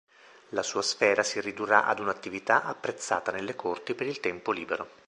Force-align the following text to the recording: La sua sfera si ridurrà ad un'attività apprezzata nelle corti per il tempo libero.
La 0.49 0.63
sua 0.63 0.81
sfera 0.81 1.21
si 1.21 1.39
ridurrà 1.39 1.85
ad 1.85 1.99
un'attività 1.99 2.63
apprezzata 2.63 3.31
nelle 3.31 3.55
corti 3.55 3.93
per 3.93 4.07
il 4.07 4.19
tempo 4.19 4.51
libero. 4.51 4.87